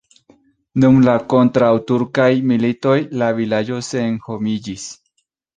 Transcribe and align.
Dum 0.83 0.95
la 1.07 1.13
kontraŭturkaj 1.33 2.27
militoj 2.53 2.97
la 3.23 3.29
vilaĝo 3.41 3.81
senhomiĝis. 3.91 4.89